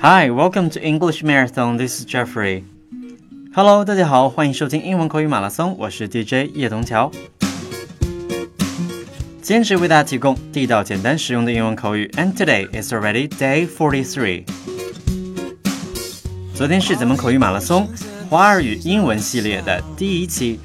[0.00, 1.76] Hi, welcome to English Marathon.
[1.76, 2.62] This is Jeffrey.
[3.52, 7.10] Hello，大家好，欢迎收听英文口语马拉松，我是 DJ 叶童桥。
[9.42, 12.08] 坚持为大家提供地道、简单、实用的英文口语。
[12.16, 14.44] And today is already day forty-three.
[16.54, 17.88] 昨天是咱们口语马拉松
[18.30, 20.60] 华语英文系列的第一期。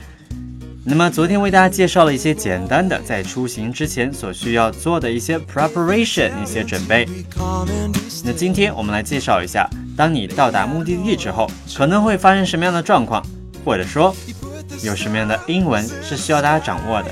[0.85, 7.07] 那么昨天为大家介绍了一些简单的在出行之前所需要做的一些 preparation 一些准备。
[8.25, 9.65] 那今天我们来介绍一下，
[9.95, 13.25] 当你到达目的地之后，可能会发生什么样的状况，
[13.63, 14.13] 或者说
[14.81, 17.09] 有什么样的英文是需要大家掌握的。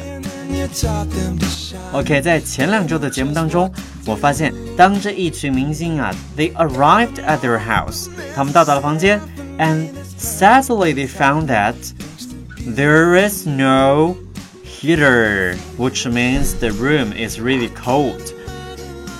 [1.94, 3.72] OK，在前两周的节目当中，
[4.06, 9.20] 我发现当这一群明星啊，they arrived at their house，他们到达了房间
[9.58, 9.88] ，and
[10.20, 11.74] sadly they found that
[12.66, 14.18] There is no
[14.64, 18.22] heater, which means the room is really cold.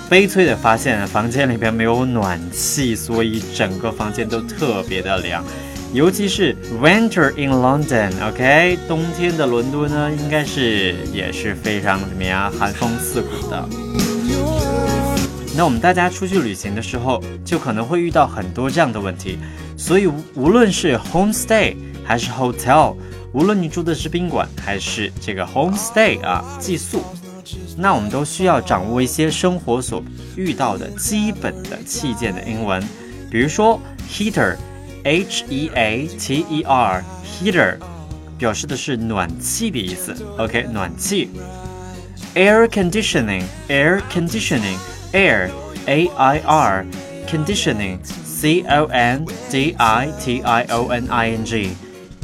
[0.08, 5.44] 悲催的发现，房间里边没有暖气，所以整个房间都特别的凉。
[5.92, 13.68] 尤其是 winter in London，OK，冬天的伦敦呢，应该是也是非常怎么样，寒风刺骨的。
[15.56, 19.36] 那我们大家出去旅行的时候，就可能会遇到很多这样的问题。
[19.76, 21.74] 所以无论是 homestay
[22.04, 22.94] 还是 hotel。
[23.32, 27.02] 无论你住的是宾馆还是这个 homestay 啊，寄宿，
[27.76, 30.02] 那我们都需要掌握一些生活所
[30.36, 32.82] 遇到的基本的器件的英文。
[33.30, 33.80] 比如说
[34.10, 37.78] heater，h e a t e r，heater
[38.36, 40.14] 表示的是暖气的意思。
[40.36, 41.30] OK，暖气。
[42.34, 45.48] air conditioning，air conditioning，air
[45.86, 51.70] a i r，conditioning，c o n d i t i o n i n g。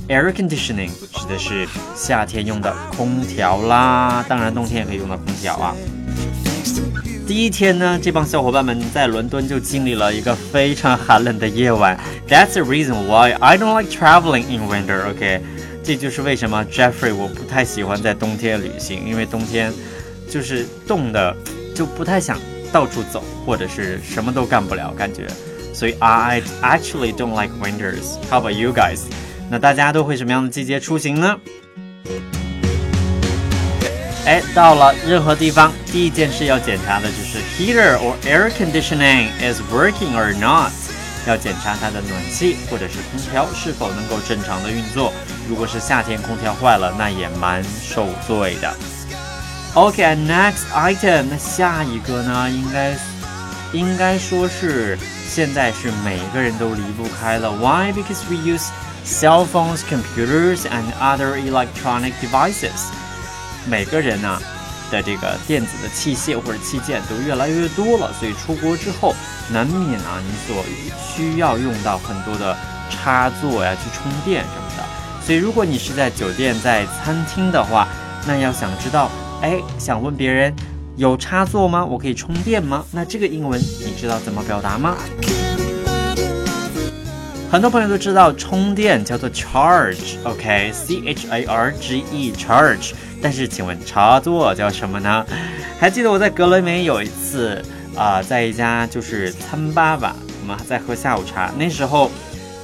[0.08, 5.76] Air conditioning 指的是夏天用的空调啦，当然冬天也可以用到空调啊。
[7.26, 11.98] 第一天呢，这帮小伙伴们在伦敦就经历了一个非常寒冷的夜晚。
[12.26, 15.10] That's the reason why I don't like traveling in winter.
[15.10, 15.42] OK，
[15.84, 19.70] 这就是为什么 Jeffrey 我不太喜欢在冬天旅行，因为冬天
[20.30, 21.36] 就是冻的，
[21.74, 22.38] 就不太想
[22.72, 25.26] 到处走，或者是什么都干不了，感觉。
[25.74, 28.16] 所以 I actually don't like winters.
[28.30, 29.00] How about you guys?
[29.50, 31.36] 那大家都会什么样的季节出行呢？
[34.26, 40.70] 哎，到了任何地方，第一件事要检查的就是 heater or air conditioning is working or not，
[41.26, 45.14] 要检查它的暖气或者是空调是否能够正常的运作。
[45.48, 48.70] 如果是夏天空调坏了，那也蛮受罪的。
[49.72, 52.94] OK，next item，那下一个呢，应该
[53.72, 57.50] 应该说是现在是每个人都离不开了。
[57.52, 58.68] Why？Because we use
[59.04, 62.86] cell phones, computers, and other electronic devices。
[63.66, 64.40] 每个人呢
[64.90, 69.14] 的这个电子的器械或者器件都越来越多了，所以出国之后
[69.52, 70.64] 难免啊，你所
[70.98, 72.56] 需要用到很多的
[72.90, 74.84] 插座呀，去充电什么的。
[75.24, 77.86] 所以如果你是在酒店、在餐厅的话，
[78.26, 79.10] 那要想知道，
[79.42, 80.54] 哎，想问别人
[80.96, 81.84] 有插座吗？
[81.84, 82.82] 我可以充电吗？
[82.90, 84.96] 那这个英文你知道怎么表达吗？
[87.50, 92.92] 很多朋友都知道充电叫做 charge，OK，C H A R G E，charge。
[93.22, 95.24] 但是请问插座叫什么呢？
[95.80, 97.64] 还记得我在格雷梅有一次
[97.96, 102.10] 啊，在一家就是餐吧吧，我们在喝下午茶，那时候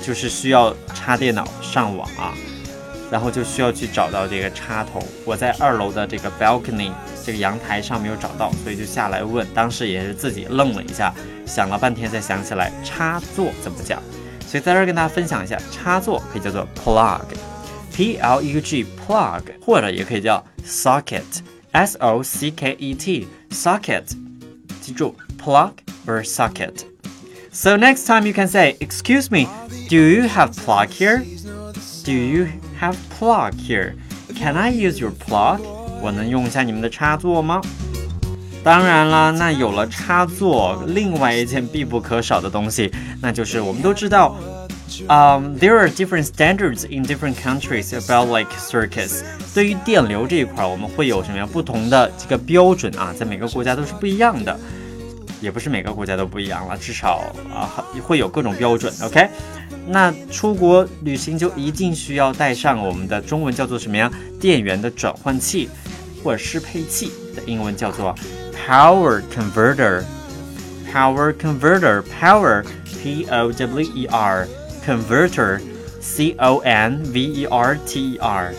[0.03, 2.35] 就是需要插电脑上网啊，
[3.11, 5.03] 然后就需要去找到这个插头。
[5.25, 6.91] 我在二楼的这个 balcony
[7.25, 11.11] 这个阳台上没有找到，所以就下来问，当时也是自己愣了一下，
[11.47, 14.03] 想了半天才想起来插座怎么讲。
[14.54, 24.04] 所以在这儿跟大家分享一下，插座可以叫做 plug，P L U G plug，或者也可以叫 socket，S O C K E T，socket。
[24.82, 25.72] 记住 plug
[26.08, 29.48] or socket。So next time you can say, "Excuse me,
[29.90, 31.24] do you have plug here?
[32.04, 32.48] Do you
[32.80, 33.94] have plug here?
[34.36, 35.60] Can I use your plug?"
[36.02, 37.62] 我能用一下你们的插座吗？
[38.64, 42.92] 当然了，那有了插座，另外一件必不可少的东西，
[43.22, 44.36] 那就是我们都知道，
[45.09, 49.23] 嗯，there are different standards in different countries about like circuits。
[49.55, 53.15] 对于电流这一块，我们会有什么样不同的这个标准啊？
[53.19, 54.59] 在每个国家都是不一样的，
[55.41, 58.93] 也不是每个国家都不一样了，至少啊会有各种标准。
[59.03, 59.29] OK，
[59.87, 64.11] 那出国旅行就一定需要带上我们的中文叫做什么呀？
[64.41, 65.69] 电源的转换器
[66.23, 68.15] 或者适配器的英文叫做。
[68.67, 70.03] power converter
[70.91, 74.49] power converter power p o w e r
[74.86, 75.60] converter
[76.00, 78.54] c o n v e r t e r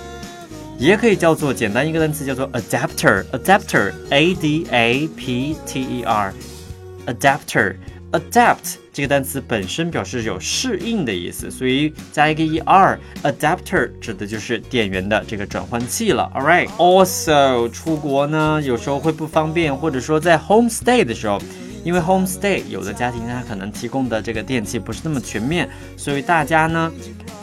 [0.79, 6.33] 也可以叫做简单一个单词叫做 adapter adapter a d a p t e r
[7.07, 7.77] adapter
[8.13, 16.31] adapt 这个单词本身表示有适应的意思，所以加一个 er，adapter 指的就是电源的这个转换器了。
[16.35, 21.41] All right，also 出国呢有时候会不方便，或者说在 home stay 的时候。
[21.86, 26.92] 因为 home stay 有的家庭它可能提供的这个电器不是那么全面，所以大家呢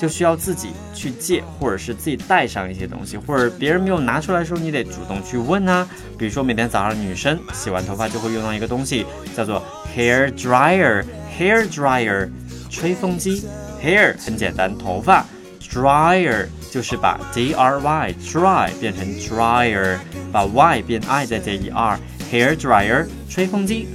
[0.00, 5.89] 就需要自己去借，或者是自己带上一些东西，或者别人没有拿出来的时候，你得主动去问啊。
[6.19, 9.06] 比如说每天早上女生洗完头发就会用到一个东西，
[9.37, 9.62] 叫做
[9.97, 12.29] hair dryer，hair dryer
[12.69, 13.47] 吹风机
[13.81, 15.25] ，hair 很简单，头发
[15.62, 19.99] ，dryer 就是把 d r y dry 变成 dryer，
[20.33, 23.87] 把 y 变 i 再加 e r，hair dryer 吹风机。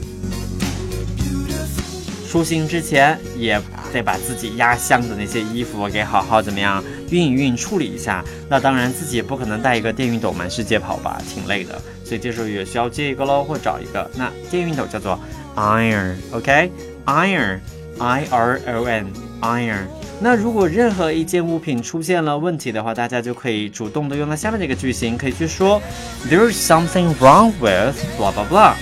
[2.30, 3.58] 出行之前也
[3.94, 8.22] 得把自己压箱的那些衣服给好好怎么样熨一熨处理一下。
[8.50, 11.82] 那当然自己也不可能带一个电熨斗满世界跑吧，挺累的。
[12.04, 14.12] 所以这时候也需要借一个喽，或找一个。
[14.16, 15.18] 那电熨斗叫做
[15.56, 19.86] iron，OK，iron，I R O N，iron。
[20.20, 25.82] 那如果任何一件物品出现了问题的话，大家就可以主动的用到下面这个句型，可以去说
[26.30, 28.74] There's something wrong with blah blah blah。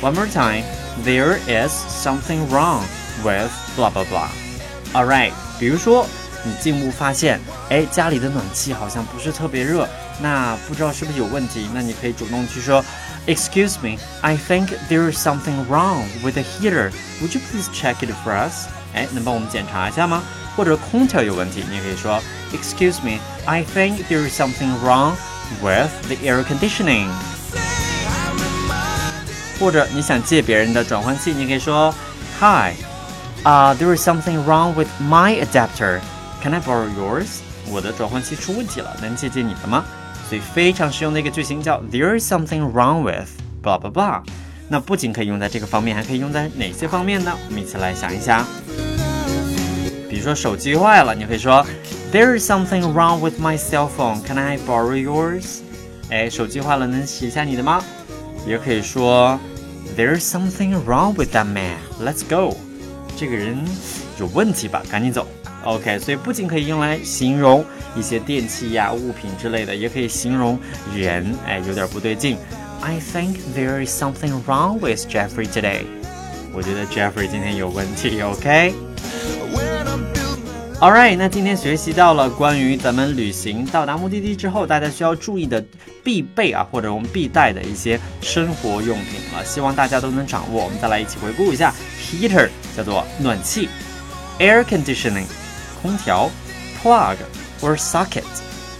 [0.00, 0.79] One more time。
[1.03, 2.81] There is something wrong
[3.23, 4.29] with blah blah blah.
[4.93, 6.07] All right，比如说
[6.43, 9.87] 你进屋发现，哎，家里的暖气好像不是特别热，
[10.21, 11.69] 那不知道是不是有问题？
[11.73, 12.83] 那你可以主动去说，
[13.27, 16.91] Excuse me, I think there is something wrong with the heater.
[17.21, 18.67] Would you please check it for us？
[18.93, 20.23] 哎，能帮我们检查一下吗？
[20.55, 22.21] 或者空调有问题，你也可以说，
[22.53, 25.15] Excuse me, I think there is something wrong
[25.61, 27.09] with the air conditioning.
[29.60, 31.94] 或者你想借别人的转换器，你可以说
[32.40, 32.72] ，Hi，
[33.42, 36.00] 啊，there is something wrong with my adapter.
[36.42, 37.26] Can I borrow yours？
[37.70, 39.84] 我的转换器出问题了，能借借你的吗？
[40.28, 43.28] 所以非常实用的一个句型叫 There is something wrong with
[43.62, 44.22] blah blah blah。
[44.68, 47.32] 那不仅可以用在这个方面，还可以用在哪些方面呢？
[47.48, 48.46] 我们一起来想一想。
[50.08, 51.66] 比如说手机坏了，你可以说
[52.12, 54.22] There is something wrong with my cell phone.
[54.26, 55.58] Can I borrow yours？
[56.08, 57.82] 哎，手机坏了，能洗一下你的吗？
[58.46, 59.38] 也可以说。
[59.96, 61.78] There's something wrong with that man.
[62.00, 62.56] Let's go.
[63.16, 63.58] 这个人
[64.20, 64.82] 有问题吧？
[64.88, 65.26] 赶紧走。
[65.64, 67.64] OK，所以不仅可以用来形容
[67.96, 70.58] 一些电器呀、物品之类的，也可以形容
[70.94, 71.34] 人。
[71.44, 72.36] 哎，有点不对劲。
[72.80, 75.82] I think there is something wrong with Jeffrey today.
[76.52, 78.22] 我觉得 Jeffrey 今天有问题。
[78.22, 78.72] OK。
[80.80, 85.62] All right，那今天学习到了关于咱们旅行到达目的地之后，大家需要注意的
[86.02, 89.44] 必备啊，或者我们必带的一些生活用品了。
[89.44, 90.64] 希望大家都能掌握。
[90.64, 93.68] 我们再来一起回顾一下：heater 叫做暖气
[94.38, 95.26] ，air conditioning
[95.82, 96.30] 空调
[96.82, 97.16] ，plug
[97.60, 98.24] or socket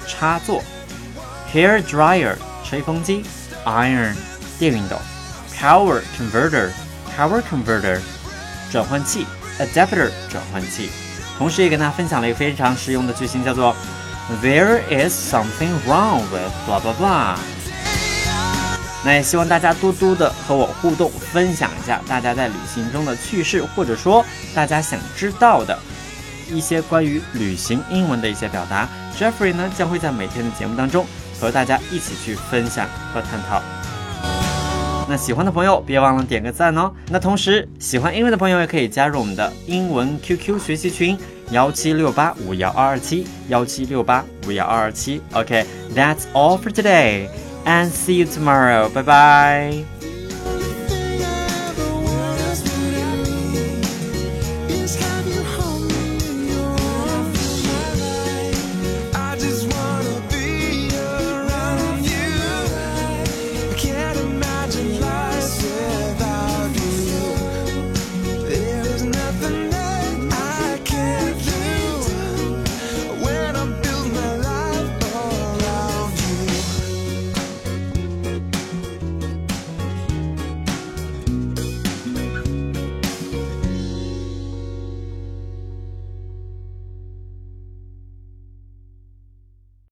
[0.06, 0.62] 插座
[1.52, 3.22] ，hair dryer 吹风机
[3.66, 4.14] ，iron
[4.58, 4.96] 电熨斗
[5.54, 6.70] ，power converter
[7.14, 8.00] power converter
[8.72, 9.26] 转换器
[9.58, 10.88] ，adapter 转换器。
[11.40, 13.74] 同时也跟大家分享了一个非常实用的句型，叫做
[14.42, 17.36] There is something wrong with blah blah blah。
[19.02, 24.22] 那也希望大家多多的和我互动，分享一下大家在旅行中的趣事，或者说
[24.54, 25.78] 大家想知道的
[26.50, 28.86] 一些关于旅行英文的一些表达。
[29.18, 31.06] Jeffrey 呢将会在每天的节目当中
[31.40, 33.62] 和大家一起去分享和探讨。
[35.10, 36.92] 那喜欢的朋友别忘了点个赞哦。
[37.08, 41.18] 那同时喜欢英文的朋友也可以加入我们的英文 QQ 学习群
[41.50, 45.20] 幺七六八五幺二二七幺七六八五幺二二七。
[45.32, 47.28] OK，that's all for today
[47.64, 48.88] and see you tomorrow.
[48.88, 50.09] 拜拜